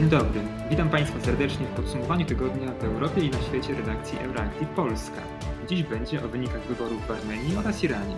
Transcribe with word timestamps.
Dzień 0.00 0.08
dobry. 0.08 0.40
Witam 0.70 0.90
Państwa 0.90 1.20
serdecznie 1.20 1.66
w 1.66 1.70
podsumowaniu 1.70 2.26
tygodnia 2.26 2.72
w 2.72 2.84
Europie 2.84 3.20
i 3.20 3.30
na 3.30 3.42
świecie 3.42 3.74
redakcji 3.74 4.18
Euroactiv 4.18 4.68
Polska. 4.68 5.22
Dziś 5.68 5.82
będzie 5.82 6.24
o 6.24 6.28
wynikach 6.28 6.66
wyborów 6.66 7.06
w 7.06 7.10
Armenii 7.10 7.56
oraz 7.56 7.84
Iranie, 7.84 8.16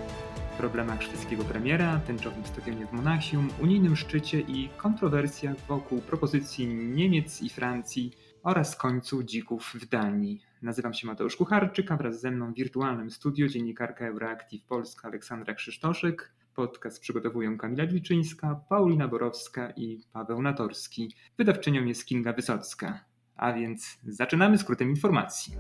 problemach 0.59 1.03
szwedzkiego 1.03 1.45
premiera, 1.45 2.01
tęczowym 2.07 2.45
stadionie 2.45 2.87
w 2.87 2.93
Monachium, 2.93 3.49
unijnym 3.61 3.97
szczycie 3.97 4.41
i 4.41 4.69
kontrowersjach 4.77 5.57
wokół 5.69 6.01
propozycji 6.01 6.67
Niemiec 6.67 7.43
i 7.43 7.49
Francji 7.49 8.13
oraz 8.43 8.77
końcu 8.77 9.23
dzików 9.23 9.73
w 9.75 9.89
Danii. 9.89 10.41
Nazywam 10.63 10.95
się 10.95 11.07
Mateusz 11.07 11.37
Kucharczyk, 11.37 11.91
a 11.91 11.97
wraz 11.97 12.21
ze 12.21 12.31
mną 12.31 12.53
w 12.53 12.57
wirtualnym 12.57 13.11
studio 13.11 13.49
dziennikarka 13.49 14.07
Euroactiv 14.07 14.65
Polska 14.65 15.09
Aleksandra 15.09 15.55
Krzysztoszek. 15.55 16.33
Podcast 16.55 17.01
przygotowują 17.01 17.59
Kamila 17.59 17.87
Wilczyńska, 17.87 18.61
Paulina 18.69 19.09
Borowska 19.09 19.71
i 19.71 20.01
Paweł 20.13 20.43
Natorski. 20.43 21.15
Wydawczynią 21.39 21.85
jest 21.85 22.07
Kinga 22.07 22.33
Wysocka. 22.33 23.05
A 23.37 23.53
więc 23.53 23.99
zaczynamy 24.07 24.59
skrótem 24.59 24.91
informacji. 24.91 25.55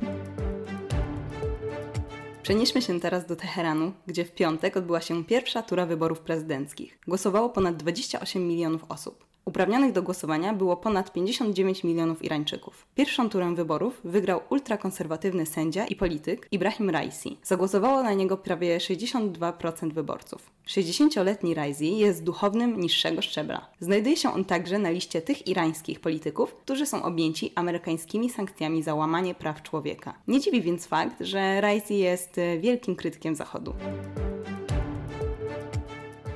Przenieśmy 2.42 2.82
się 2.82 3.00
teraz 3.00 3.26
do 3.26 3.36
Teheranu, 3.36 3.92
gdzie 4.06 4.24
w 4.24 4.34
piątek 4.34 4.76
odbyła 4.76 5.00
się 5.00 5.24
pierwsza 5.24 5.62
tura 5.62 5.86
wyborów 5.86 6.20
prezydenckich. 6.20 6.98
Głosowało 7.06 7.50
ponad 7.50 7.76
28 7.76 8.48
milionów 8.48 8.84
osób. 8.88 9.31
Uprawnionych 9.44 9.92
do 9.92 10.02
głosowania 10.02 10.52
było 10.52 10.76
ponad 10.76 11.12
59 11.12 11.84
milionów 11.84 12.24
Irańczyków. 12.24 12.86
Pierwszą 12.94 13.30
turę 13.30 13.54
wyborów 13.54 14.00
wygrał 14.04 14.40
ultrakonserwatywny 14.50 15.46
sędzia 15.46 15.86
i 15.86 15.96
polityk 15.96 16.48
Ibrahim 16.50 16.90
Raisi. 16.90 17.38
Zagłosowało 17.42 18.02
na 18.02 18.12
niego 18.12 18.36
prawie 18.36 18.78
62% 18.78 19.92
wyborców. 19.92 20.50
60-letni 20.68 21.54
Raisi 21.54 21.98
jest 21.98 22.24
duchownym 22.24 22.80
niższego 22.80 23.22
szczebla. 23.22 23.66
Znajduje 23.80 24.16
się 24.16 24.32
on 24.32 24.44
także 24.44 24.78
na 24.78 24.90
liście 24.90 25.22
tych 25.22 25.46
irańskich 25.46 26.00
polityków, 26.00 26.54
którzy 26.54 26.86
są 26.86 27.02
objęci 27.02 27.52
amerykańskimi 27.54 28.30
sankcjami 28.30 28.82
za 28.82 28.94
łamanie 28.94 29.34
praw 29.34 29.62
człowieka. 29.62 30.14
Nie 30.28 30.40
dziwi 30.40 30.62
więc 30.62 30.86
fakt, 30.86 31.16
że 31.20 31.60
Raisi 31.60 31.98
jest 31.98 32.36
wielkim 32.60 32.96
krytykiem 32.96 33.34
Zachodu. 33.34 33.74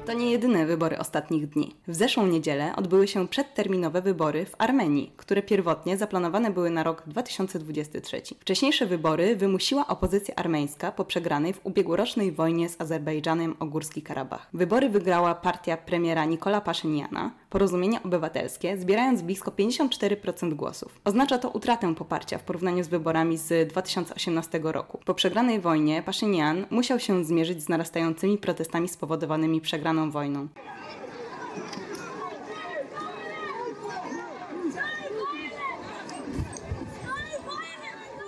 To 0.06 0.12
nie 0.12 0.30
jedyne 0.30 0.66
wybory 0.66 0.98
ostatnich 0.98 1.48
dni. 1.48 1.74
W 1.88 1.94
zeszłą 1.94 2.26
niedzielę 2.26 2.76
odbyły 2.76 3.08
się 3.08 3.28
przedterminowe 3.28 4.02
wybory 4.02 4.46
w 4.46 4.54
Armenii, 4.58 5.12
które 5.16 5.42
pierwotnie 5.42 5.96
zaplanowane 5.96 6.50
były 6.50 6.70
na 6.70 6.82
rok 6.82 7.02
2023. 7.06 8.22
Wcześniejsze 8.40 8.86
wybory 8.86 9.36
wymusiła 9.36 9.86
opozycja 9.86 10.34
armeńska 10.34 10.92
po 10.92 11.04
przegranej 11.04 11.52
w 11.52 11.66
ubiegłorocznej 11.66 12.32
wojnie 12.32 12.68
z 12.68 12.80
Azerbejdżanem 12.80 13.56
o 13.60 13.66
Górski 13.66 14.02
Karabach. 14.02 14.48
Wybory 14.52 14.88
wygrała 14.88 15.34
partia 15.34 15.76
premiera 15.76 16.24
Nikola 16.24 16.60
Paszyniana, 16.60 17.30
Porozumienie 17.56 18.02
Obywatelskie, 18.02 18.78
zbierając 18.78 19.22
blisko 19.22 19.50
54% 19.50 20.54
głosów. 20.54 21.00
Oznacza 21.04 21.38
to 21.38 21.50
utratę 21.50 21.94
poparcia 21.94 22.38
w 22.38 22.42
porównaniu 22.42 22.84
z 22.84 22.88
wyborami 22.88 23.38
z 23.38 23.68
2018 23.68 24.60
roku. 24.62 25.00
Po 25.04 25.14
przegranej 25.14 25.60
wojnie 25.60 26.02
Paszynian 26.02 26.66
musiał 26.70 27.00
się 27.00 27.24
zmierzyć 27.24 27.62
z 27.62 27.68
narastającymi 27.68 28.38
protestami 28.38 28.88
spowodowanymi 28.88 29.60
przegraną 29.60 30.10
wojną. 30.10 30.48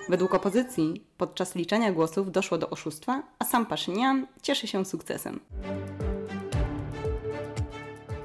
Według 0.08 0.34
opozycji 0.34 1.04
podczas 1.18 1.54
liczenia 1.54 1.92
głosów 1.92 2.32
doszło 2.32 2.58
do 2.58 2.70
oszustwa, 2.70 3.22
a 3.38 3.44
sam 3.44 3.66
Paszynian 3.66 4.26
cieszy 4.42 4.66
się 4.66 4.84
sukcesem. 4.84 5.40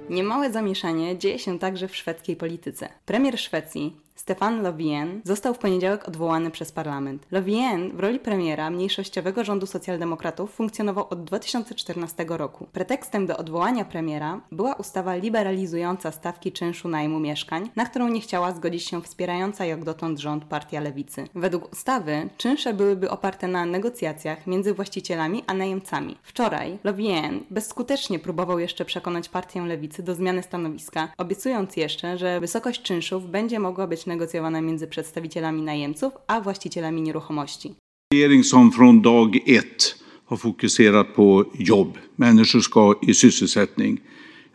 Niemałe 0.09 0.51
zamieszanie 0.51 1.17
dzieje 1.17 1.39
się 1.39 1.59
także 1.59 1.87
w 1.87 1.95
szwedzkiej 1.95 2.35
polityce. 2.35 2.89
Premier 3.05 3.39
Szwecji 3.39 3.97
Stefan 4.15 4.61
Löfven 4.63 5.21
został 5.23 5.53
w 5.53 5.57
poniedziałek 5.57 6.07
odwołany 6.07 6.51
przez 6.51 6.71
parlament. 6.71 7.27
Löfven 7.31 7.91
w 7.95 7.99
roli 7.99 8.19
premiera 8.19 8.69
mniejszościowego 8.69 9.43
rządu 9.43 9.65
socjaldemokratów 9.65 10.51
funkcjonował 10.53 11.07
od 11.09 11.23
2014 11.23 12.25
roku. 12.29 12.67
Pretekstem 12.71 13.25
do 13.25 13.37
odwołania 13.37 13.85
premiera 13.85 14.41
była 14.51 14.73
ustawa 14.73 15.15
liberalizująca 15.15 16.11
stawki 16.11 16.51
czynszu 16.51 16.87
najmu 16.87 17.19
mieszkań, 17.19 17.69
na 17.75 17.85
którą 17.85 18.07
nie 18.07 18.21
chciała 18.21 18.51
zgodzić 18.51 18.83
się 18.83 19.01
wspierająca 19.01 19.65
jak 19.65 19.83
dotąd 19.83 20.19
rząd 20.19 20.45
partia 20.45 20.79
lewicy. 20.79 21.27
Według 21.35 21.71
ustawy 21.71 22.29
czynsze 22.37 22.73
byłyby 22.73 23.09
oparte 23.09 23.47
na 23.47 23.65
negocjacjach 23.65 24.47
między 24.47 24.73
właścicielami 24.73 25.43
a 25.47 25.53
najemcami. 25.53 26.17
Wczoraj 26.23 26.79
Löfven 26.83 27.39
bezskutecznie 27.49 28.19
próbował 28.19 28.59
jeszcze 28.59 28.85
przekonać 28.85 29.29
partię 29.29 29.61
lewicy 29.61 30.03
do 30.03 30.15
zmiany 30.15 30.43
stanowiska, 30.43 31.07
obiecując 31.17 31.77
jeszcze, 31.77 32.17
że 32.17 32.39
wysokość 32.39 32.81
czynszów 32.81 33.29
będzie 33.29 33.59
mogła 33.59 33.87
być 33.87 34.02
negocjowana 34.05 34.61
między 34.61 34.87
przedstawicielami 34.87 35.61
najemców 35.61 36.13
a 36.27 36.41
właścicielami 36.41 37.01
nieruchomości. 37.01 37.75
Regering 38.13 38.45
som 38.45 38.71
från 38.71 39.01
dag 39.01 39.29
ett 39.47 39.95
har 40.25 40.37
fokuserat 40.37 41.07
på 41.07 41.45
jobb. 41.59 41.97
Människor 42.15 42.61
ska 42.61 42.95
i 43.01 43.13
sysselsättning. 43.13 44.01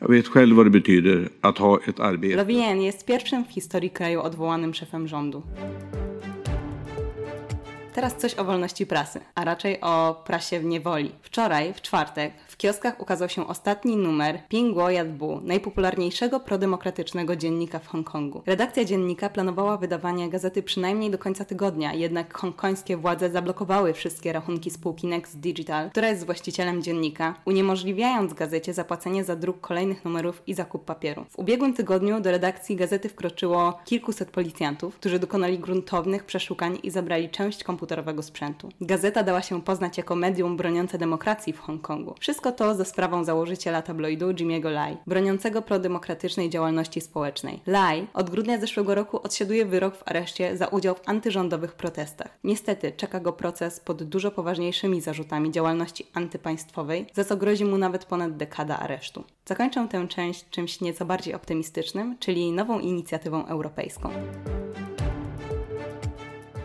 Jag 0.01 0.09
vet 0.09 0.29
själv 0.29 0.57
vad 0.57 0.67
det 0.67 0.71
betyder 0.71 1.29
att 1.41 1.59
ha 1.59 1.79
ett 1.87 2.01
arbete. 2.01 2.37
Lovien 2.37 2.83
jest 2.83 3.07
pierwszym 3.07 3.45
w 3.45 3.51
historii 3.51 3.91
kraju 3.91 4.21
odwołanym 4.21 4.75
szefem 4.75 5.09
rządu. 5.09 5.43
Teraz 7.95 8.17
coś 8.17 8.35
o 8.35 8.45
wolności 8.45 8.87
prasy, 8.87 9.21
a 9.35 9.45
raczej 9.45 9.81
o 9.81 10.23
prasie 10.27 10.61
w 10.61 10.65
niewoli. 10.65 11.11
Wczoraj, 11.23 11.75
w 11.75 11.83
czwartek, 11.83 12.33
kioskach 12.59 13.01
ukazał 13.01 13.29
się 13.29 13.47
ostatni 13.47 13.97
numer 13.97 14.41
Pingguo 14.49 14.91
Yadbu, 14.91 15.41
najpopularniejszego 15.45 16.41
prodemokratycznego 16.41 17.37
dziennika 17.37 17.79
w 17.79 17.87
Hongkongu. 17.87 18.43
Redakcja 18.47 18.85
dziennika 18.85 19.29
planowała 19.29 19.77
wydawanie 19.77 20.29
gazety 20.29 20.63
przynajmniej 20.63 21.11
do 21.11 21.19
końca 21.19 21.45
tygodnia, 21.45 21.95
jednak 21.95 22.35
hongkońskie 22.39 22.97
władze 22.97 23.31
zablokowały 23.31 23.93
wszystkie 23.93 24.33
rachunki 24.33 24.71
spółki 24.71 25.07
Next 25.07 25.41
Digital, 25.41 25.91
która 25.91 26.09
jest 26.09 26.27
właścicielem 26.27 26.83
dziennika, 26.83 27.35
uniemożliwiając 27.45 28.35
gazecie 28.35 28.75
zapłacenie 28.75 29.25
za 29.25 29.37
druk 29.37 29.61
kolejnych 29.61 30.05
numerów 30.05 30.43
i 30.47 30.55
zakup 30.55 30.85
papieru. 30.85 31.25
W 31.31 31.39
ubiegłym 31.39 31.75
tygodniu 31.75 32.21
do 32.21 32.31
redakcji 32.31 32.77
gazety 32.77 33.09
wkroczyło 33.09 33.79
kilkuset 33.85 34.31
policjantów, 34.31 34.95
którzy 34.95 35.19
dokonali 35.19 35.59
gruntownych 35.59 36.25
przeszukań 36.25 36.79
i 36.83 36.91
zabrali 36.91 37.29
część 37.31 37.65
komputerowego 37.65 38.23
sprzętu. 38.23 38.69
Gazeta 38.81 39.23
dała 39.23 39.43
się 39.43 39.63
poznać 39.63 39.99
jako 39.99 40.17
medium 40.17 40.57
broniące 40.57 40.99
demokracji 40.99 41.53
w 41.53 41.61
Hongkongu. 41.61 42.15
Wszystko 42.21 42.48
to 42.53 42.75
za 42.75 42.85
sprawą 42.85 43.25
założyciela 43.25 43.83
tabloidu 43.83 44.31
Jimmy'ego 44.31 44.73
Lai, 44.73 44.97
broniącego 45.07 45.63
prodemokratycznej 45.63 46.51
działalności 46.51 47.01
społecznej. 47.01 47.61
Lai 47.67 48.07
od 48.15 48.31
grudnia 48.31 48.59
zeszłego 48.59 48.95
roku 48.95 49.23
odsiaduje 49.23 49.67
wyrok 49.67 49.97
w 49.97 50.09
areszcie 50.09 50.57
za 50.57 50.67
udział 50.67 50.95
w 50.95 51.09
antyrządowych 51.09 51.75
protestach. 51.75 52.39
Niestety 52.45 52.93
czeka 52.93 53.21
go 53.21 53.33
proces 53.33 53.81
pod 53.81 54.03
dużo 54.03 54.31
poważniejszymi 54.31 55.01
zarzutami 55.01 55.51
działalności 55.53 56.07
antypaństwowej, 56.15 57.07
za 57.15 57.25
co 57.25 57.37
grozi 57.37 57.65
mu 57.65 57.79
nawet 57.79 58.05
ponad 58.05 58.37
dekada 58.37 58.79
aresztu. 58.79 59.25
Zakończę 59.47 59.89
tę 59.91 60.09
część 60.09 60.51
czymś 60.51 60.81
nieco 60.81 61.05
bardziej 61.05 61.35
optymistycznym, 61.35 62.19
czyli 62.19 62.53
nową 62.53 62.81
inicjatywą 62.81 63.47
europejską. 63.47 64.11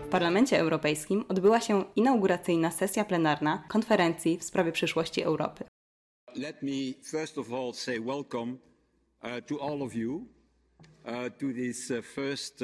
W 0.06 0.10
Parlamencie 0.10 0.60
Europejskim 0.60 1.26
odbyła 1.30 1.62
się 1.62 1.84
inauguracyjna 1.96 2.72
sesja 2.72 3.06
plenarna 3.06 3.64
konferencji 3.68 4.38
w 4.38 4.44
sprawie 4.44 4.72
przyszłości 4.72 5.24
Europy. 5.24 5.64
Let 6.36 6.64
me 6.64 6.96
first 7.02 7.38
of 7.38 7.52
all 7.54 7.74
say 7.74 8.00
welcome 8.00 8.58
uh, 9.24 9.42
to 9.42 9.60
all 9.60 9.82
of 9.82 9.94
you 9.94 10.28
uh, 11.06 11.30
to 11.40 11.54
this 11.54 11.92
uh, 11.92 12.02
first. 12.02 12.64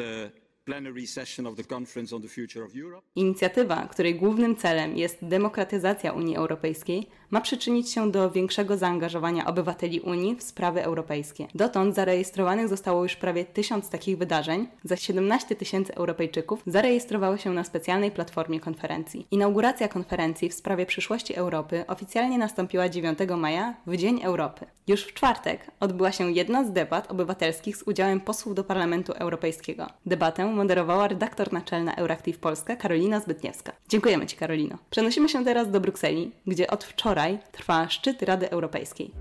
Inicjatywa, 3.16 3.88
której 3.88 4.16
głównym 4.16 4.56
celem 4.56 4.98
jest 4.98 5.18
demokratyzacja 5.22 6.12
Unii 6.12 6.36
Europejskiej, 6.36 7.08
ma 7.32 7.42
przyczynić 7.42 7.92
się 7.92 8.12
do 8.12 8.32
większego 8.32 8.78
zaangażowania 8.78 9.46
obywateli 9.46 10.00
Unii 10.00 10.36
w 10.36 10.44
sprawy 10.44 10.84
europejskie. 10.84 11.48
Dotąd 11.56 11.96
zarejestrowanych 11.96 12.68
zostało 12.68 13.04
już 13.04 13.16
prawie 13.16 13.46
tysiąc 13.46 13.90
takich 13.90 14.18
wydarzeń, 14.18 14.68
za 14.84 14.96
17 14.96 15.56
tysięcy 15.56 15.96
Europejczyków 15.96 16.64
zarejestrowało 16.68 17.38
się 17.38 17.54
na 17.54 17.64
specjalnej 17.64 18.12
platformie 18.12 18.60
konferencji. 18.60 19.28
Inauguracja 19.32 19.88
konferencji 19.88 20.50
w 20.50 20.54
sprawie 20.54 20.86
przyszłości 20.86 21.36
Europy 21.36 21.84
oficjalnie 21.88 22.38
nastąpiła 22.38 22.90
9 22.90 23.20
maja, 23.38 23.74
w 23.88 23.98
Dzień 23.98 24.22
Europy. 24.24 24.66
Już 24.88 25.04
w 25.04 25.14
czwartek 25.14 25.72
odbyła 25.80 26.12
się 26.12 26.32
jedna 26.32 26.64
z 26.64 26.72
debat 26.72 27.12
obywatelskich 27.12 27.78
z 27.78 27.84
udziałem 27.84 28.20
posłów 28.22 28.56
do 28.56 28.64
Parlamentu 28.64 29.14
Europejskiego. 29.14 29.88
Debatę 30.06 30.46
moderowała 30.46 31.08
redaktor 31.08 31.54
naczelna 31.54 31.96
Euractiv 31.96 32.40
Polska 32.40 32.76
Karolina 32.76 33.20
Zbytniewska. 33.20 33.72
Dziękujemy 33.90 34.28
Ci, 34.28 34.38
Karolino. 34.38 34.78
Przenosimy 34.90 35.30
się 35.30 35.46
teraz 35.46 35.72
do 35.72 35.80
Brukseli, 35.80 36.32
gdzie 36.48 36.68
od 36.68 36.84
wczoraj 36.84 37.19
trwa 37.52 37.90
szczyt 37.90 38.22
Rady 38.22 38.52
Europejskiej. 38.52 39.12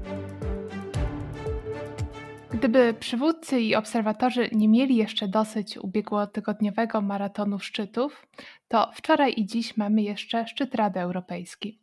Gdyby 2.51 2.95
przywódcy 3.01 3.61
i 3.61 3.75
obserwatorzy 3.75 4.49
nie 4.53 4.69
mieli 4.69 4.97
jeszcze 4.97 5.29
dosyć 5.29 5.79
ubiegłotygodniowego 5.79 7.01
maratonu 7.01 7.59
szczytów, 7.59 8.27
to 8.69 8.91
wczoraj 8.95 9.35
i 9.37 9.47
dziś 9.47 9.77
mamy 9.77 10.03
jeszcze 10.03 10.47
szczyt 10.47 10.75
Rady 10.75 11.01
Europejskiej. 11.01 11.79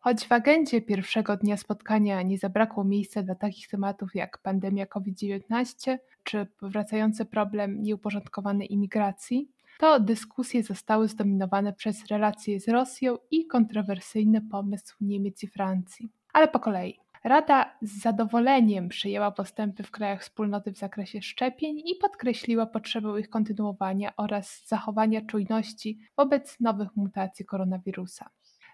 Choć 0.00 0.26
w 0.26 0.32
agendzie 0.32 0.82
pierwszego 0.82 1.36
dnia 1.36 1.56
spotkania 1.56 2.22
nie 2.22 2.38
zabrakło 2.38 2.84
miejsca 2.84 3.22
dla 3.22 3.34
takich 3.34 3.68
tematów 3.68 4.14
jak 4.14 4.38
pandemia 4.38 4.86
COVID-19, 4.86 5.98
czy 6.24 6.46
powracający 6.60 7.24
problem 7.24 7.82
nieuporządkowanej 7.82 8.72
imigracji, 8.72 9.48
to 9.80 10.00
dyskusje 10.00 10.62
zostały 10.62 11.08
zdominowane 11.08 11.72
przez 11.72 12.06
relacje 12.06 12.60
z 12.60 12.68
Rosją 12.68 13.16
i 13.30 13.46
kontrowersyjny 13.46 14.40
pomysł 14.40 14.96
Niemiec 15.00 15.42
i 15.42 15.46
Francji. 15.46 16.12
Ale 16.32 16.48
po 16.48 16.60
kolei. 16.60 17.00
Rada 17.24 17.76
z 17.82 18.02
zadowoleniem 18.02 18.88
przyjęła 18.88 19.30
postępy 19.30 19.82
w 19.82 19.90
krajach 19.90 20.22
wspólnoty 20.22 20.72
w 20.72 20.78
zakresie 20.78 21.22
szczepień 21.22 21.78
i 21.78 21.94
podkreśliła 22.00 22.66
potrzebę 22.66 23.20
ich 23.20 23.30
kontynuowania 23.30 24.16
oraz 24.16 24.66
zachowania 24.66 25.20
czujności 25.22 25.98
wobec 26.16 26.60
nowych 26.60 26.88
mutacji 26.96 27.44
koronawirusa. 27.44 28.30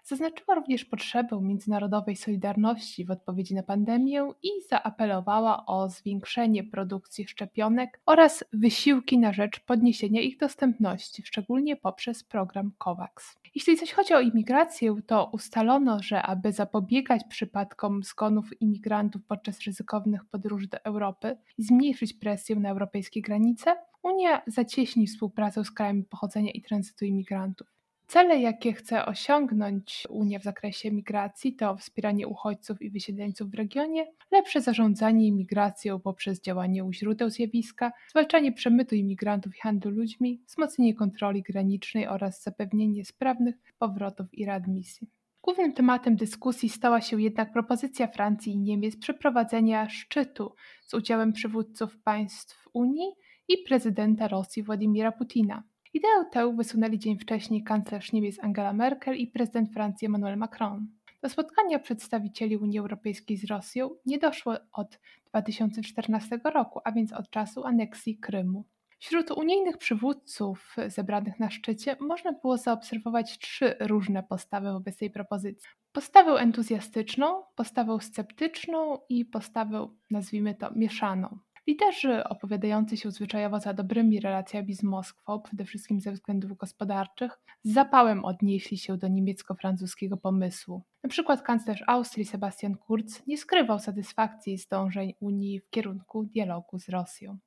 Zaznaczyła 0.07 0.55
również 0.55 0.85
potrzebę 0.85 1.41
międzynarodowej 1.41 2.15
solidarności 2.15 3.05
w 3.05 3.11
odpowiedzi 3.11 3.55
na 3.55 3.63
pandemię 3.63 4.31
i 4.43 4.49
zaapelowała 4.69 5.65
o 5.65 5.89
zwiększenie 5.89 6.63
produkcji 6.63 7.27
szczepionek 7.27 8.01
oraz 8.05 8.43
wysiłki 8.53 9.17
na 9.17 9.33
rzecz 9.33 9.59
podniesienia 9.59 10.21
ich 10.21 10.37
dostępności, 10.37 11.23
szczególnie 11.25 11.75
poprzez 11.75 12.23
program 12.23 12.71
COVAX. 12.77 13.37
Jeśli 13.55 13.77
zaś 13.77 13.91
chodzi 13.91 14.13
o 14.13 14.21
imigrację, 14.21 14.95
to 15.07 15.29
ustalono, 15.33 16.03
że 16.03 16.21
aby 16.21 16.51
zapobiegać 16.51 17.21
przypadkom 17.29 18.03
zgonów 18.03 18.61
imigrantów 18.61 19.21
podczas 19.27 19.61
ryzykownych 19.61 20.25
podróży 20.25 20.67
do 20.67 20.83
Europy 20.83 21.37
i 21.57 21.63
zmniejszyć 21.63 22.13
presję 22.13 22.55
na 22.55 22.69
europejskie 22.69 23.21
granice, 23.21 23.75
Unia 24.03 24.41
zacieśni 24.47 25.07
współpracę 25.07 25.63
z 25.63 25.71
krajami 25.71 26.03
pochodzenia 26.03 26.51
i 26.51 26.61
tranzytu 26.61 27.05
imigrantów. 27.05 27.76
Cele, 28.07 28.39
jakie 28.39 28.73
chce 28.73 29.05
osiągnąć 29.05 30.07
Unia 30.09 30.39
w 30.39 30.43
zakresie 30.43 30.91
migracji, 30.91 31.55
to 31.55 31.77
wspieranie 31.77 32.27
uchodźców 32.27 32.81
i 32.81 32.89
wysiedleńców 32.89 33.51
w 33.51 33.53
regionie, 33.53 34.05
lepsze 34.31 34.61
zarządzanie 34.61 35.27
imigracją 35.27 35.99
poprzez 35.99 36.41
działanie 36.41 36.83
u 36.83 36.93
źródeł 36.93 37.29
zjawiska, 37.29 37.91
zwalczanie 38.09 38.51
przemytu 38.51 38.95
imigrantów 38.95 39.57
i 39.57 39.59
handlu 39.59 39.91
ludźmi, 39.91 40.41
wzmocnienie 40.47 40.95
kontroli 40.95 41.43
granicznej 41.43 42.07
oraz 42.07 42.43
zapewnienie 42.43 43.05
sprawnych 43.05 43.55
powrotów 43.79 44.33
i 44.33 44.45
readmisji. 44.45 45.07
Głównym 45.41 45.73
tematem 45.73 46.15
dyskusji 46.15 46.69
stała 46.69 47.01
się 47.01 47.21
jednak 47.21 47.53
propozycja 47.53 48.07
Francji 48.07 48.53
i 48.53 48.57
Niemiec 48.57 48.97
przeprowadzenia 48.97 49.89
szczytu 49.89 50.55
z 50.81 50.93
udziałem 50.93 51.33
przywódców 51.33 51.97
państw 51.97 52.67
Unii 52.73 53.11
i 53.47 53.57
prezydenta 53.57 54.27
Rosji 54.27 54.63
Władimira 54.63 55.11
Putina. 55.11 55.63
Ideę 55.93 56.25
tę 56.31 56.55
wysunęli 56.55 56.99
dzień 56.99 57.19
wcześniej 57.19 57.63
kanclerz 57.63 58.11
Niemiec 58.11 58.39
Angela 58.39 58.73
Merkel 58.73 59.15
i 59.15 59.27
prezydent 59.27 59.73
Francji 59.73 60.05
Emmanuel 60.05 60.37
Macron. 60.37 60.87
Do 61.21 61.29
spotkania 61.29 61.79
przedstawicieli 61.79 62.57
Unii 62.57 62.79
Europejskiej 62.79 63.37
z 63.37 63.45
Rosją 63.45 63.89
nie 64.05 64.17
doszło 64.17 64.53
od 64.71 64.99
2014 65.25 66.39
roku, 66.43 66.79
a 66.83 66.91
więc 66.91 67.13
od 67.13 67.29
czasu 67.29 67.65
aneksji 67.65 68.17
Krymu. 68.17 68.65
Wśród 68.99 69.31
unijnych 69.31 69.77
przywódców 69.77 70.75
zebranych 70.87 71.39
na 71.39 71.49
szczycie 71.49 71.95
można 71.99 72.31
było 72.31 72.57
zaobserwować 72.57 73.37
trzy 73.39 73.75
różne 73.79 74.23
postawy 74.23 74.71
wobec 74.71 74.97
tej 74.97 75.09
propozycji. 75.09 75.69
Postawę 75.91 76.31
entuzjastyczną, 76.31 77.43
postawę 77.55 77.97
sceptyczną 78.01 78.99
i 79.09 79.25
postawę, 79.25 79.87
nazwijmy 80.11 80.55
to, 80.55 80.71
mieszaną. 80.75 81.39
Liderzy 81.67 82.23
opowiadający 82.23 82.97
się 82.97 83.11
zwyczajowo 83.11 83.59
za 83.59 83.73
dobrymi 83.73 84.19
relacjami 84.19 84.73
z 84.73 84.83
Moskwą, 84.83 85.41
przede 85.41 85.65
wszystkim 85.65 86.01
ze 86.01 86.11
względów 86.11 86.57
gospodarczych, 86.57 87.39
z 87.63 87.73
zapałem 87.73 88.25
odnieśli 88.25 88.77
się 88.77 88.97
do 88.97 89.07
niemiecko-francuskiego 89.07 90.17
pomysłu. 90.17 90.81
Na 91.03 91.09
przykład 91.09 91.41
kanclerz 91.41 91.83
Austrii 91.87 92.25
Sebastian 92.25 92.75
Kurz 92.75 93.25
nie 93.27 93.37
skrywał 93.37 93.79
satysfakcji 93.79 94.57
z 94.57 94.67
dążeń 94.67 95.13
Unii 95.19 95.59
w 95.59 95.69
kierunku 95.69 96.23
dialogu 96.23 96.79
z 96.79 96.89
Rosją. 96.89 97.37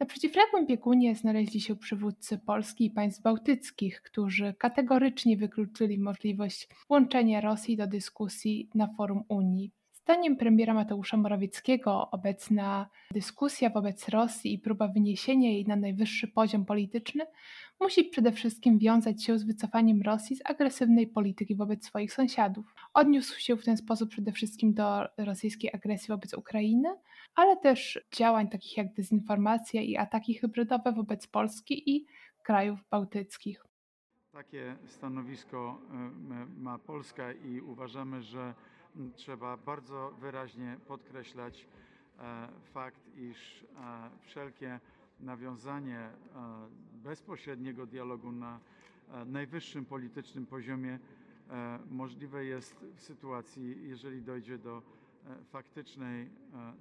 Na 0.00 0.06
przeciwległym 0.06 0.66
biegunie 0.66 1.14
znaleźli 1.14 1.60
się 1.60 1.76
przywódcy 1.76 2.38
Polski 2.38 2.84
i 2.86 2.90
państw 2.90 3.22
bałtyckich, 3.22 4.02
którzy 4.02 4.54
kategorycznie 4.58 5.36
wykluczyli 5.36 5.98
możliwość 5.98 6.68
włączenia 6.88 7.40
Rosji 7.40 7.76
do 7.76 7.86
dyskusji 7.86 8.70
na 8.74 8.88
forum 8.96 9.24
Unii. 9.28 9.72
Zdaniem 10.04 10.36
premiera 10.36 10.74
Mateusza 10.74 11.16
Morawieckiego 11.16 12.10
obecna 12.10 12.86
dyskusja 13.10 13.70
wobec 13.70 14.08
Rosji 14.08 14.54
i 14.54 14.58
próba 14.58 14.88
wyniesienia 14.88 15.50
jej 15.50 15.66
na 15.66 15.76
najwyższy 15.76 16.28
poziom 16.28 16.64
polityczny 16.64 17.26
musi 17.80 18.04
przede 18.04 18.32
wszystkim 18.32 18.78
wiązać 18.78 19.24
się 19.24 19.38
z 19.38 19.44
wycofaniem 19.44 20.02
Rosji 20.02 20.36
z 20.36 20.40
agresywnej 20.44 21.06
polityki 21.06 21.56
wobec 21.56 21.84
swoich 21.84 22.12
sąsiadów. 22.12 22.74
Odniósł 22.94 23.40
się 23.40 23.56
w 23.56 23.64
ten 23.64 23.76
sposób 23.76 24.10
przede 24.10 24.32
wszystkim 24.32 24.74
do 24.74 25.04
rosyjskiej 25.18 25.70
agresji 25.74 26.08
wobec 26.08 26.34
Ukrainy, 26.34 26.88
ale 27.34 27.56
też 27.56 28.04
działań 28.16 28.48
takich 28.48 28.76
jak 28.76 28.94
dezinformacja 28.94 29.82
i 29.82 29.96
ataki 29.96 30.34
hybrydowe 30.34 30.92
wobec 30.92 31.26
Polski 31.26 31.90
i 31.96 32.06
krajów 32.42 32.80
bałtyckich. 32.90 33.64
Takie 34.32 34.76
stanowisko 34.86 35.80
e, 35.90 36.46
ma 36.56 36.78
Polska 36.78 37.32
i 37.32 37.60
uważamy, 37.60 38.22
że 38.22 38.54
trzeba 39.16 39.56
bardzo 39.56 40.10
wyraźnie 40.20 40.76
podkreślać 40.86 41.66
e, 42.18 42.48
fakt, 42.72 43.16
iż 43.16 43.62
e, 43.62 44.10
wszelkie 44.20 44.80
nawiązanie 45.20 45.98
e, 45.98 46.12
bezpośredniego 46.92 47.86
dialogu 47.86 48.32
na 48.32 48.60
najwyższym 49.26 49.84
politycznym 49.84 50.46
poziomie 50.46 50.98
możliwe 51.90 52.44
jest 52.44 52.84
w 52.96 53.02
sytuacji, 53.02 53.88
jeżeli 53.88 54.22
dojdzie 54.22 54.58
do 54.58 54.82
faktycznej 55.50 56.30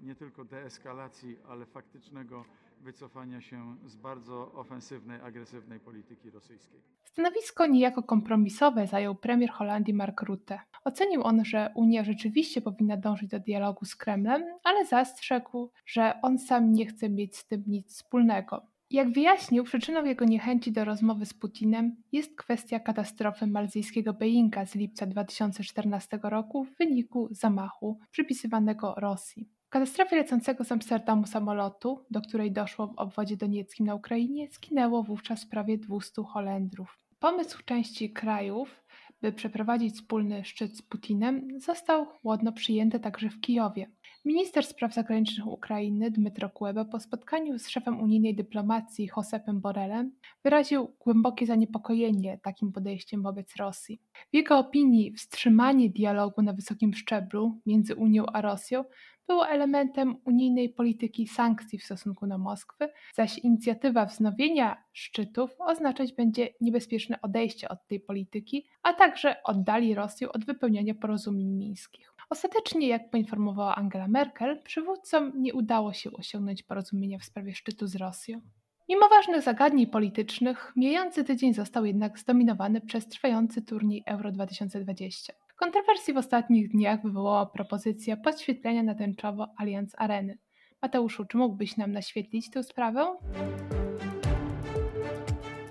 nie 0.02 0.16
tylko 0.16 0.46
deeskalacji, 0.46 1.38
ale 1.48 1.66
faktycznego 1.66 2.46
wycofania 2.84 3.42
się 3.42 3.76
z 3.86 3.96
bardzo 3.96 4.52
ofensywnej, 4.54 5.22
agresywnej 5.22 5.80
polityki 5.80 6.30
rosyjskiej. 6.30 6.82
Stanowisko 7.04 7.68
niejako 7.68 8.04
kompromisowe 8.04 8.88
zajął 8.88 9.16
premier 9.16 9.50
Holandii 9.50 9.94
Mark 9.94 10.22
Rutte. 10.22 10.60
Ocenił 10.84 11.24
on, 11.24 11.46
że 11.46 11.72
Unia 11.76 12.04
rzeczywiście 12.04 12.62
powinna 12.62 12.98
dążyć 12.98 13.30
do 13.30 13.40
dialogu 13.40 13.86
z 13.86 13.96
Kremlem, 13.96 14.44
ale 14.64 14.86
zastrzegł, 14.86 15.72
że 15.86 16.14
on 16.22 16.40
sam 16.40 16.72
nie 16.72 16.86
chce 16.86 17.10
mieć 17.10 17.38
z 17.38 17.48
tym 17.48 17.64
nic 17.68 17.94
wspólnego. 17.94 18.74
Jak 18.90 19.12
wyjaśnił, 19.12 19.64
przyczyną 19.64 20.06
jego 20.06 20.26
niechęci 20.26 20.72
do 20.72 20.86
rozmowy 20.86 21.26
z 21.26 21.34
Putinem 21.34 21.96
jest 22.12 22.36
kwestia 22.36 22.80
katastrofy 22.80 23.48
malzyjskiego 23.48 24.14
Boeinga 24.14 24.66
z 24.66 24.76
lipca 24.76 25.06
2014 25.06 26.20
roku 26.24 26.64
w 26.64 26.78
wyniku 26.78 27.28
zamachu 27.32 28.00
przypisywanego 28.12 28.94
Rosji. 28.98 29.50
Katastrofie 29.74 30.16
lecącego 30.16 30.64
z 30.64 30.72
Amsterdamu 30.72 31.28
samolotu, 31.28 32.06
do 32.12 32.22
której 32.22 32.52
doszło 32.52 32.88
w 32.88 32.98
obwodzie 32.98 33.38
donieckim 33.38 33.86
na 33.86 33.96
Ukrainie, 33.96 34.48
zginęło 34.52 35.04
wówczas 35.04 35.46
prawie 35.46 35.78
200 35.78 36.24
Holendrów. 36.24 37.00
Pomysł 37.20 37.64
części 37.66 38.14
krajów, 38.14 38.84
by 39.22 39.32
przeprowadzić 39.32 39.96
wspólny 39.96 40.46
szczyt 40.46 40.78
z 40.78 40.82
Putinem, 40.82 41.60
został 41.60 42.06
chłodno 42.06 42.52
przyjęty 42.52 43.00
także 43.00 43.30
w 43.30 43.40
Kijowie. 43.40 43.92
Minister 44.26 44.66
spraw 44.66 44.94
zagranicznych 44.94 45.48
Ukrainy 45.48 46.12
Dmytro 46.12 46.50
Kuleba 46.50 46.86
po 46.86 47.00
spotkaniu 47.00 47.60
z 47.60 47.68
szefem 47.70 48.02
unijnej 48.02 48.36
dyplomacji 48.36 49.10
Josepem 49.18 49.62
Borelem 49.62 50.12
wyraził 50.44 50.96
głębokie 51.00 51.46
zaniepokojenie 51.46 52.40
takim 52.44 52.72
podejściem 52.72 53.24
wobec 53.24 53.56
Rosji. 53.56 54.02
W 54.32 54.36
jego 54.36 54.58
opinii 54.58 55.14
wstrzymanie 55.14 55.90
dialogu 55.90 56.42
na 56.42 56.54
wysokim 56.54 56.94
szczeblu 56.94 57.62
między 57.66 57.96
Unią 57.96 58.26
a 58.26 58.42
Rosją 58.42 58.84
było 59.28 59.48
elementem 59.48 60.16
unijnej 60.26 60.70
polityki 60.70 61.28
sankcji 61.28 61.80
w 61.80 61.84
stosunku 61.84 62.28
do 62.28 62.38
Moskwy, 62.38 62.90
zaś 63.14 63.38
inicjatywa 63.38 64.06
wznowienia 64.06 64.84
szczytów 64.94 65.56
oznaczać 65.60 66.14
będzie 66.14 66.50
niebezpieczne 66.62 67.22
odejście 67.22 67.70
od 67.70 67.88
tej 67.88 68.00
polityki, 68.00 68.66
a 68.84 68.94
także 68.94 69.44
oddali 69.44 69.96
Rosję 69.96 70.32
od 70.32 70.46
wypełniania 70.46 70.96
porozumień 70.96 71.50
mińskich. 71.50 72.13
Ostatecznie, 72.30 72.88
jak 72.88 73.10
poinformowała 73.10 73.76
Angela 73.76 74.08
Merkel, 74.08 74.62
przywódcom 74.64 75.32
nie 75.36 75.54
udało 75.54 75.94
się 75.94 76.12
osiągnąć 76.12 76.64
porozumienia 76.64 77.20
w 77.20 77.24
sprawie 77.24 77.56
szczytu 77.56 77.88
z 77.88 77.96
Rosją. 77.96 78.42
Mimo 78.90 79.10
ważnych 79.10 79.42
zagadnień 79.42 79.88
politycznych, 79.88 80.74
mijający 80.76 81.24
tydzień 81.24 81.54
został 81.54 81.86
jednak 81.86 82.20
zdominowany 82.20 82.82
przez 82.82 83.08
trwający 83.08 83.62
turniej 83.62 84.04
Euro 84.06 84.32
2020. 84.32 85.34
Kontrowersji 85.56 86.14
w 86.14 86.18
ostatnich 86.18 86.72
dniach 86.72 87.04
wywołała 87.04 87.46
propozycja 87.46 88.18
podświetlenia 88.18 88.84
na 88.84 88.96
tęczowo 88.96 89.48
Allianz 89.58 89.96
Areny. 89.98 90.38
Mateuszu, 90.82 91.26
czy 91.26 91.38
mógłbyś 91.38 91.78
nam 91.78 91.92
naświetlić 91.92 92.50
tę 92.50 92.64
sprawę? 92.64 93.18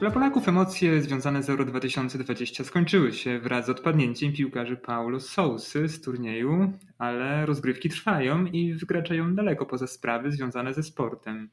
Dla 0.03 0.11
Polaków 0.11 0.49
emocje 0.49 1.03
związane 1.03 1.43
z 1.43 1.51
Euro 1.51 1.65
2020 1.65 2.65
skończyły 2.65 3.13
się 3.13 3.39
wraz 3.39 3.67
z 3.67 3.69
odpadnięciem 3.69 4.33
piłkarzy 4.33 4.77
Paulo 4.77 5.21
Sousy 5.21 5.89
z 5.89 6.01
turnieju, 6.01 6.73
ale 6.99 7.47
rozgrywki 7.47 7.89
trwają 7.89 8.47
i 8.47 8.75
wykraczają 8.75 9.35
daleko 9.35 9.67
poza 9.67 9.87
sprawy 9.87 10.33
związane 10.33 10.75
ze 10.75 10.83
sportem. 10.83 11.51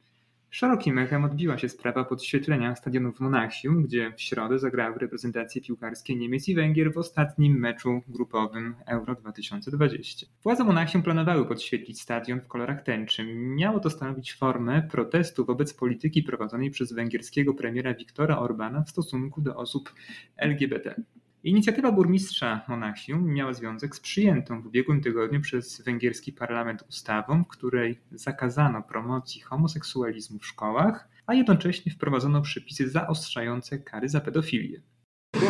Szerokim 0.52 0.98
echem 0.98 1.26
odbiła 1.26 1.58
się 1.58 1.70
sprawa 1.70 2.04
podświetlenia 2.04 2.76
stadionu 2.76 3.12
w 3.12 3.20
Monachium, 3.20 3.84
gdzie 3.84 4.14
w 4.18 4.22
środę 4.22 4.60
zagrały 4.60 5.00
reprezentacje 5.00 5.62
piłkarskie 5.62 6.16
Niemiec 6.16 6.48
i 6.48 6.56
Węgier 6.56 6.94
w 6.94 6.98
ostatnim 6.98 7.60
meczu 7.60 8.02
grupowym 8.08 8.76
Euro 8.88 9.16
2020. 9.16 10.28
Władze 10.44 10.64
Monachium 10.64 11.04
planowały 11.04 11.46
podświetlić 11.46 12.02
stadion 12.02 12.42
w 12.42 12.48
kolorach 12.48 12.84
tęczy. 12.84 13.24
Miało 13.36 13.80
to 13.80 13.90
stanowić 13.90 14.34
formę 14.34 14.88
protestu 14.92 15.46
wobec 15.46 15.74
polityki 15.74 16.24
prowadzonej 16.24 16.72
przez 16.72 16.94
węgierskiego 16.94 17.54
premiera 17.54 17.94
Viktora 17.94 18.40
Orbana 18.40 18.84
w 18.84 18.90
stosunku 18.90 19.42
do 19.42 19.56
osób 19.56 19.94
LGBT. 20.38 20.96
Inicjatywa 21.44 21.92
burmistrza 21.92 22.62
Monachium 22.68 23.34
miała 23.34 23.54
związek 23.54 23.96
z 23.96 24.00
przyjętą 24.00 24.62
w 24.62 24.66
ubiegłym 24.66 25.02
tygodniu 25.02 25.42
przez 25.42 25.82
węgierski 25.82 26.34
parlament 26.34 26.84
ustawą, 26.90 27.44
w 27.44 27.48
której 27.48 28.00
zakazano 28.12 28.84
promocji 28.84 29.42
homoseksualizmu 29.42 30.40
w 30.40 30.46
szkołach, 30.46 31.10
a 31.28 31.34
jednocześnie 31.34 31.92
wprowadzono 31.92 32.42
przepisy 32.42 32.90
zaostrzające 32.90 33.80
kary 33.80 34.10
za 34.10 34.22
pedofilię. 34.22 34.82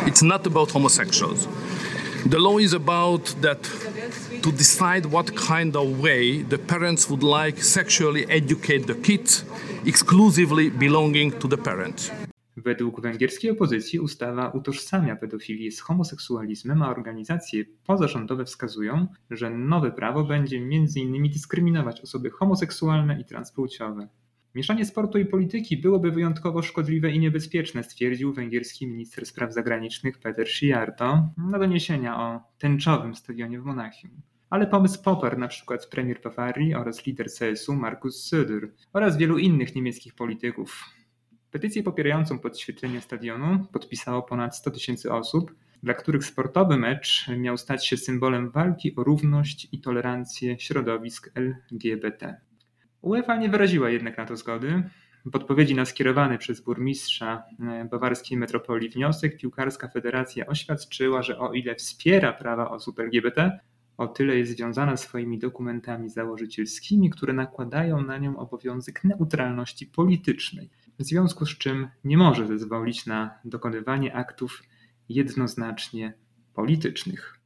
It's 0.06 0.22
not 0.22 0.46
about 0.46 0.72
homosexuals. 0.72 1.48
The 2.30 2.38
law 2.38 2.60
is 2.60 2.74
about 2.74 3.40
that 3.40 3.70
to 4.42 4.52
decide 4.52 5.08
what 5.08 5.30
kind 5.30 5.76
of 5.76 6.00
way 6.00 6.44
the 6.44 6.58
parents 6.58 7.08
would 7.10 7.22
like 7.22 7.64
sexually 7.64 8.26
educate 8.28 8.80
the 8.80 8.94
kids, 8.94 9.44
exclusively 9.86 10.70
belonging 10.70 11.34
to 11.38 11.48
the 11.48 11.58
parents. 11.58 12.29
Według 12.64 13.00
węgierskiej 13.00 13.50
opozycji 13.50 14.00
ustawa 14.00 14.48
utożsamia 14.48 15.16
pedofilię 15.16 15.72
z 15.72 15.80
homoseksualizmem, 15.80 16.82
a 16.82 16.90
organizacje 16.90 17.64
pozarządowe 17.86 18.44
wskazują, 18.44 19.06
że 19.30 19.50
nowe 19.50 19.92
prawo 19.92 20.24
będzie 20.24 20.56
m.in. 20.56 21.30
dyskryminować 21.30 22.00
osoby 22.00 22.30
homoseksualne 22.30 23.20
i 23.20 23.24
transpłciowe. 23.24 24.08
Mieszanie 24.54 24.84
sportu 24.84 25.18
i 25.18 25.26
polityki 25.26 25.76
byłoby 25.76 26.10
wyjątkowo 26.10 26.62
szkodliwe 26.62 27.10
i 27.10 27.18
niebezpieczne, 27.18 27.84
stwierdził 27.84 28.32
węgierski 28.32 28.86
minister 28.86 29.26
spraw 29.26 29.54
zagranicznych 29.54 30.18
Peter 30.18 30.48
Sciarto 30.48 31.28
na 31.50 31.58
doniesienia 31.58 32.20
o 32.20 32.40
tęczowym 32.58 33.14
stadionie 33.14 33.60
w 33.60 33.64
Monachium. 33.64 34.10
Ale 34.50 34.66
pomysł 34.66 35.02
poparł 35.02 35.38
na 35.38 35.48
przykład 35.48 35.86
premier 35.86 36.20
Bawarii 36.24 36.74
oraz 36.74 37.06
lider 37.06 37.26
CSU 37.26 37.76
Markus 37.76 38.30
Söder 38.32 38.68
oraz 38.92 39.16
wielu 39.16 39.38
innych 39.38 39.74
niemieckich 39.74 40.14
polityków. 40.14 40.99
Petycję 41.50 41.82
popierającą 41.82 42.38
podświetlenie 42.38 43.00
stadionu 43.00 43.66
podpisało 43.72 44.22
ponad 44.22 44.56
100 44.56 44.70
tysięcy 44.70 45.12
osób, 45.12 45.54
dla 45.82 45.94
których 45.94 46.24
sportowy 46.24 46.76
mecz 46.76 47.26
miał 47.38 47.58
stać 47.58 47.86
się 47.86 47.96
symbolem 47.96 48.50
walki 48.50 48.96
o 48.96 49.04
równość 49.04 49.68
i 49.72 49.80
tolerancję 49.80 50.58
środowisk 50.58 51.32
LGBT. 51.34 52.40
UEFA 53.02 53.36
nie 53.36 53.48
wyraziła 53.48 53.90
jednak 53.90 54.18
na 54.18 54.26
to 54.26 54.36
zgody. 54.36 54.82
W 55.24 55.36
odpowiedzi 55.36 55.74
na 55.74 55.84
skierowany 55.84 56.38
przez 56.38 56.60
burmistrza 56.60 57.42
e, 57.60 57.84
bawarskiej 57.84 58.38
metropolii 58.38 58.88
wniosek, 58.88 59.36
piłkarska 59.36 59.88
federacja 59.88 60.46
oświadczyła, 60.46 61.22
że 61.22 61.38
o 61.38 61.52
ile 61.52 61.74
wspiera 61.74 62.32
prawa 62.32 62.70
osób 62.70 63.00
LGBT, 63.00 63.58
o 63.96 64.06
tyle 64.06 64.36
jest 64.36 64.52
związana 64.52 64.96
swoimi 64.96 65.38
dokumentami 65.38 66.10
założycielskimi, 66.10 67.10
które 67.10 67.32
nakładają 67.32 68.02
na 68.02 68.18
nią 68.18 68.36
obowiązek 68.36 69.04
neutralności 69.04 69.86
politycznej 69.86 70.70
w 71.00 71.04
związku 71.04 71.46
z 71.46 71.58
czym 71.58 71.88
nie 72.04 72.16
może 72.16 72.46
zezwolić 72.46 73.06
na 73.06 73.38
dokonywanie 73.44 74.14
aktów 74.16 74.62
jednoznacznie 75.08 76.12
politycznych. 76.54 77.38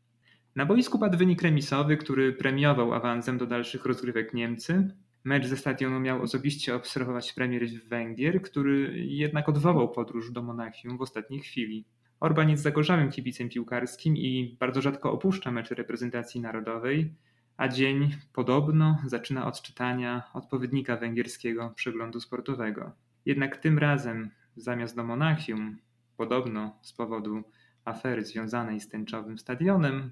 Na 0.56 0.66
boisku 0.66 0.98
padł 0.98 1.18
wynik 1.18 1.42
remisowy, 1.42 1.96
który 1.96 2.32
premiował 2.32 2.94
awansem 2.94 3.38
do 3.38 3.46
dalszych 3.46 3.84
rozgrywek 3.84 4.34
Niemcy. 4.34 4.94
Mecz 5.24 5.46
ze 5.46 5.56
stadionu 5.56 6.00
miał 6.00 6.22
osobiście 6.22 6.74
obserwować 6.74 7.32
premier 7.32 7.66
Węgier, 7.88 8.42
który 8.42 9.04
jednak 9.06 9.48
odwołał 9.48 9.92
podróż 9.92 10.32
do 10.32 10.42
Monachium 10.42 10.98
w 10.98 11.02
ostatniej 11.02 11.40
chwili. 11.40 11.84
Orban 12.20 12.50
jest 12.50 12.62
zagorzałym 12.62 13.10
kibicem 13.10 13.48
piłkarskim 13.48 14.16
i 14.16 14.56
bardzo 14.60 14.82
rzadko 14.82 15.12
opuszcza 15.12 15.50
mecze 15.50 15.74
reprezentacji 15.74 16.40
narodowej, 16.40 17.14
a 17.56 17.68
dzień 17.68 18.16
podobno 18.32 18.98
zaczyna 19.06 19.46
od 19.46 19.62
czytania 19.62 20.22
odpowiednika 20.32 20.96
węgierskiego 20.96 21.72
przeglądu 21.76 22.20
sportowego. 22.20 22.92
Jednak 23.26 23.56
tym 23.56 23.78
razem 23.78 24.30
zamiast 24.56 24.96
do 24.96 25.04
Monachium, 25.04 25.78
podobno 26.16 26.78
z 26.82 26.92
powodu 26.92 27.42
afery 27.84 28.24
związanej 28.24 28.80
z 28.80 28.88
tęczowym 28.88 29.38
stadionem, 29.38 30.10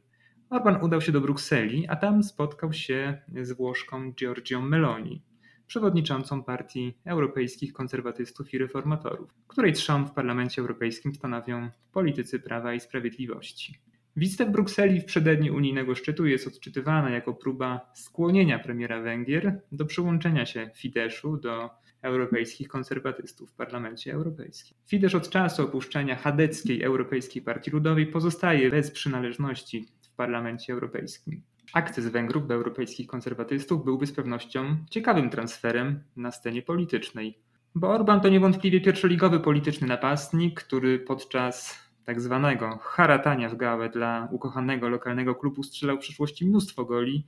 Orban 0.50 0.84
udał 0.84 1.00
się 1.00 1.12
do 1.12 1.20
Brukseli, 1.20 1.88
a 1.88 1.96
tam 1.96 2.22
spotkał 2.22 2.72
się 2.72 3.18
z 3.42 3.52
Włoszką 3.52 4.12
Giorgią 4.12 4.62
Meloni, 4.62 5.22
przewodniczącą 5.66 6.42
Partii 6.42 6.98
Europejskich 7.04 7.72
Konserwatystów 7.72 8.54
i 8.54 8.58
Reformatorów, 8.58 9.34
której 9.46 9.72
trzon 9.72 10.06
w 10.06 10.10
Parlamencie 10.10 10.62
Europejskim 10.62 11.14
stanowią 11.14 11.70
politycy 11.92 12.40
Prawa 12.40 12.74
i 12.74 12.80
Sprawiedliwości. 12.80 13.78
Wizyta 14.16 14.44
w 14.44 14.50
Brukseli 14.50 15.00
w 15.00 15.04
przededniu 15.04 15.56
unijnego 15.56 15.94
szczytu 15.94 16.26
jest 16.26 16.46
odczytywana 16.46 17.10
jako 17.10 17.34
próba 17.34 17.90
skłonienia 17.94 18.58
premiera 18.58 19.00
Węgier 19.00 19.60
do 19.72 19.86
przyłączenia 19.86 20.46
się 20.46 20.70
Fideszu 20.74 21.36
do 21.36 21.70
europejskich 22.02 22.68
konserwatystów 22.68 23.50
w 23.50 23.54
Parlamencie 23.54 24.12
Europejskim. 24.12 24.76
Fidesz 24.86 25.14
od 25.14 25.30
czasu 25.30 25.62
opuszczenia 25.62 26.16
chadeckiej 26.16 26.82
Europejskiej 26.82 27.42
Partii 27.42 27.70
Ludowej 27.70 28.06
pozostaje 28.06 28.70
bez 28.70 28.90
przynależności 28.90 29.88
w 30.02 30.10
Parlamencie 30.16 30.72
Europejskim. 30.72 31.42
Akces 31.72 32.08
Węgrów 32.08 32.46
do 32.46 32.54
europejskich 32.54 33.06
konserwatystów 33.06 33.84
byłby 33.84 34.06
z 34.06 34.12
pewnością 34.12 34.76
ciekawym 34.90 35.30
transferem 35.30 36.00
na 36.16 36.30
scenie 36.30 36.62
politycznej, 36.62 37.38
bo 37.74 37.90
Orban 37.90 38.20
to 38.20 38.28
niewątpliwie 38.28 38.80
pierwszoligowy 38.80 39.40
polityczny 39.40 39.88
napastnik, 39.88 40.60
który 40.64 40.98
podczas 40.98 41.78
tak 42.04 42.20
zwanego 42.20 42.78
haratania 42.82 43.48
w 43.48 43.56
gałę 43.56 43.88
dla 43.88 44.28
ukochanego 44.30 44.88
lokalnego 44.88 45.34
klubu 45.34 45.62
strzelał 45.62 45.96
w 45.96 46.00
przeszłości 46.00 46.46
mnóstwo 46.46 46.84
goli, 46.84 47.26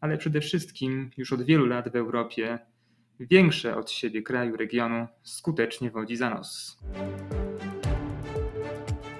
ale 0.00 0.18
przede 0.18 0.40
wszystkim 0.40 1.10
już 1.16 1.32
od 1.32 1.42
wielu 1.42 1.66
lat 1.66 1.92
w 1.92 1.96
Europie 1.96 2.58
większe 3.20 3.76
od 3.76 3.90
siebie 3.90 4.22
kraju 4.22 4.56
regionu 4.56 5.06
skutecznie 5.22 5.90
wodzi 5.90 6.16
za 6.16 6.30
nos. 6.30 6.78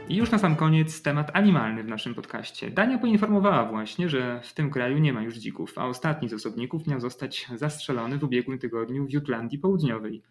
I 0.08 0.16
już 0.16 0.30
na 0.30 0.38
sam 0.38 0.56
koniec 0.56 1.02
temat 1.02 1.30
animalny 1.34 1.82
w 1.82 1.88
naszym 1.88 2.14
podcaście. 2.14 2.70
Dania 2.70 2.98
poinformowała 2.98 3.64
właśnie, 3.64 4.08
że 4.08 4.40
w 4.44 4.54
tym 4.54 4.70
kraju 4.70 4.98
nie 4.98 5.12
ma 5.12 5.22
już 5.22 5.36
dzików, 5.36 5.78
a 5.78 5.86
ostatni 5.86 6.28
z 6.28 6.32
osobników 6.32 6.86
miał 6.86 7.00
zostać 7.00 7.48
zastrzelony 7.56 8.18
w 8.18 8.24
ubiegłym 8.24 8.58
tygodniu 8.58 9.06
w 9.06 9.12
Jutlandii 9.12 9.58
Południowej. 9.58 10.22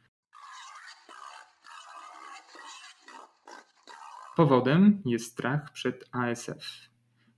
Powodem 4.36 5.02
jest 5.06 5.32
strach 5.32 5.72
przed 5.74 6.10
ASF. 6.12 6.90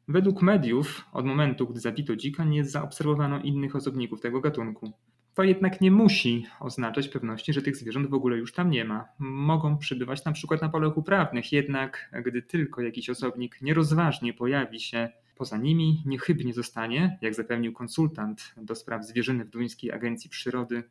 Według 0.08 0.42
mediów, 0.42 1.06
od 1.14 1.26
momentu, 1.26 1.68
gdy 1.68 1.80
zabito 1.80 2.16
dzika, 2.16 2.44
nie 2.44 2.66
zaobserwowano 2.66 3.40
innych 3.40 3.76
osobników 3.76 4.22
tego 4.22 4.42
gatunku. 4.42 4.94
To 5.34 5.44
jednak 5.44 5.82
nie 5.82 5.92
musi 5.92 6.46
oznaczać 6.60 7.08
pewności, 7.08 7.54
że 7.54 7.62
tych 7.62 7.78
zwierząt 7.78 8.10
w 8.10 8.14
ogóle 8.14 8.38
już 8.38 8.54
tam 8.54 8.70
nie 8.70 8.86
ma. 8.86 9.08
Mogą 9.20 9.78
przybywać 9.78 10.26
na 10.26 10.32
przykład 10.32 10.62
na 10.62 10.70
polach 10.70 10.98
uprawnych, 10.98 11.52
jednak 11.52 12.12
gdy 12.26 12.42
tylko 12.42 12.82
jakiś 12.82 13.10
osobnik 13.10 13.62
nierozważnie 13.62 14.34
pojawi 14.34 14.80
się 14.80 15.10
poza 15.36 15.58
nimi, 15.58 16.04
niechybnie 16.06 16.54
zostanie, 16.54 17.18
jak 17.22 17.36
zapewnił 17.36 17.74
konsultant 17.74 18.54
do 18.58 18.76
spraw 18.76 19.06
zwierzyny 19.06 19.46
w 19.46 19.50
Duńskiej 19.50 19.92
Agencji 19.92 20.30
Przyrody, 20.30 20.84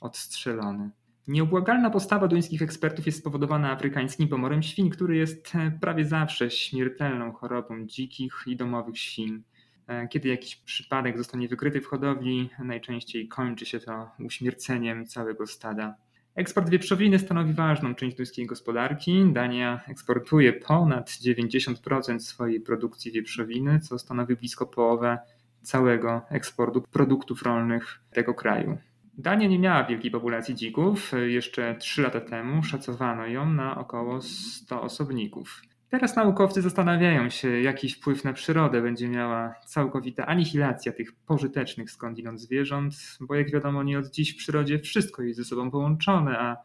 odstrzelony. 0.00 0.90
Nieubłagalna 1.28 1.90
postawa 1.90 2.28
duńskich 2.28 2.62
ekspertów 2.62 3.06
jest 3.06 3.18
spowodowana 3.18 3.70
afrykańskim 3.70 4.28
pomorem 4.28 4.62
świń, 4.62 4.90
który 4.90 5.16
jest 5.16 5.52
prawie 5.80 6.04
zawsze 6.04 6.50
śmiertelną 6.50 7.32
chorobą 7.32 7.86
dzikich 7.86 8.34
i 8.46 8.56
domowych 8.56 8.98
świń. 8.98 9.42
E, 9.88 10.08
kiedy 10.08 10.28
jakiś 10.28 10.56
przypadek 10.56 11.18
zostanie 11.18 11.48
wykryty 11.48 11.80
w 11.80 11.86
hodowli, 11.86 12.50
najczęściej 12.58 13.28
kończy 13.28 13.66
się 13.66 13.80
to 13.80 14.10
uśmierceniem 14.24 15.06
całego 15.06 15.46
stada. 15.46 15.94
Eksport 16.34 16.68
wieprzowiny 16.68 17.18
stanowi 17.18 17.52
ważną 17.52 17.94
część 17.94 18.16
duńskiej 18.16 18.46
gospodarki. 18.46 19.24
Dania 19.32 19.80
eksportuje 19.88 20.52
ponad 20.52 21.10
90% 21.10 22.18
swojej 22.20 22.60
produkcji 22.60 23.12
wieprzowiny, 23.12 23.80
co 23.80 23.98
stanowi 23.98 24.36
blisko 24.36 24.66
połowę 24.66 25.18
całego 25.62 26.22
eksportu 26.30 26.82
produktów 26.82 27.42
rolnych 27.42 28.00
tego 28.10 28.34
kraju. 28.34 28.78
Dania 29.18 29.48
nie 29.48 29.58
miała 29.58 29.84
wielkiej 29.84 30.10
populacji 30.10 30.54
dzików. 30.54 31.12
Jeszcze 31.26 31.76
3 31.78 32.02
lata 32.02 32.20
temu 32.20 32.62
szacowano 32.62 33.26
ją 33.26 33.50
na 33.50 33.78
około 33.78 34.22
100 34.22 34.82
osobników. 34.82 35.62
Teraz 35.90 36.16
naukowcy 36.16 36.62
zastanawiają 36.62 37.30
się, 37.30 37.60
jaki 37.60 37.88
wpływ 37.88 38.24
na 38.24 38.32
przyrodę 38.32 38.82
będzie 38.82 39.08
miała 39.08 39.54
całkowita 39.66 40.26
anihilacja 40.26 40.92
tych 40.92 41.12
pożytecznych 41.12 41.90
skądinąd 41.90 42.40
zwierząt, 42.40 42.94
bo 43.20 43.34
jak 43.34 43.50
wiadomo, 43.50 43.82
nie 43.82 43.98
od 43.98 44.10
dziś 44.10 44.34
w 44.34 44.36
przyrodzie 44.36 44.78
wszystko 44.78 45.22
jest 45.22 45.36
ze 45.38 45.44
sobą 45.44 45.70
połączone, 45.70 46.38
a 46.38 46.56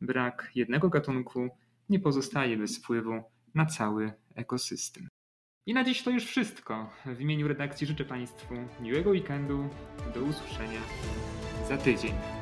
brak 0.00 0.50
jednego 0.54 0.88
gatunku 0.88 1.48
nie 1.88 2.00
pozostaje 2.00 2.56
bez 2.56 2.78
wpływu 2.78 3.22
na 3.54 3.66
cały 3.66 4.12
ekosystem. 4.34 5.08
I 5.66 5.74
na 5.74 5.84
dziś 5.84 6.02
to 6.02 6.10
już 6.10 6.24
wszystko. 6.24 6.90
W 7.06 7.20
imieniu 7.20 7.48
redakcji 7.48 7.86
życzę 7.86 8.04
Państwu 8.04 8.54
miłego 8.80 9.10
weekendu. 9.10 9.68
Do 10.14 10.20
usłyszenia 10.20 10.80
za 11.68 11.76
tydzień. 11.76 12.39